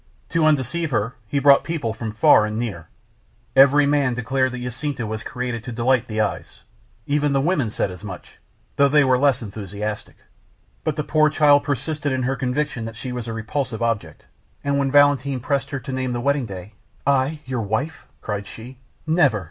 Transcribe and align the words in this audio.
To 0.29 0.45
undeceive 0.47 0.89
her, 0.89 1.13
he 1.27 1.37
brought 1.37 1.63
people 1.63 1.93
from 1.93 2.11
far 2.11 2.43
and 2.47 2.57
near; 2.57 2.87
every 3.55 3.85
man 3.85 4.15
declared 4.15 4.51
that 4.51 4.57
Jacinta 4.63 5.05
was 5.05 5.21
created 5.21 5.63
to 5.63 5.71
delight 5.71 6.07
the 6.07 6.19
eyes; 6.19 6.61
even 7.05 7.33
the 7.33 7.39
women 7.39 7.69
said 7.69 7.91
as 7.91 8.03
much, 8.03 8.39
though 8.77 8.89
they 8.89 9.03
were 9.03 9.19
less 9.19 9.43
enthusiastic. 9.43 10.15
But 10.83 10.95
the 10.95 11.03
poor 11.03 11.29
child 11.29 11.63
persisted 11.63 12.11
in 12.11 12.23
her 12.23 12.35
conviction 12.35 12.85
that 12.85 12.95
she 12.95 13.11
was 13.11 13.27
a 13.27 13.33
repulsive 13.33 13.83
object, 13.83 14.25
and 14.63 14.79
when 14.79 14.89
Valentin 14.89 15.39
pressed 15.39 15.69
her 15.69 15.79
to 15.81 15.91
name 15.91 16.13
their 16.13 16.21
wedding 16.21 16.47
day 16.47 16.73
"I, 17.05 17.41
your 17.45 17.61
wife!" 17.61 18.07
cried 18.21 18.47
she. 18.47 18.79
"Never! 19.05 19.39